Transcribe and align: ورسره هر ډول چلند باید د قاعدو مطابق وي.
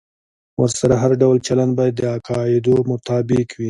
ورسره 0.61 0.95
هر 1.03 1.11
ډول 1.21 1.37
چلند 1.47 1.71
باید 1.79 1.95
د 2.01 2.03
قاعدو 2.29 2.75
مطابق 2.91 3.47
وي. 3.55 3.59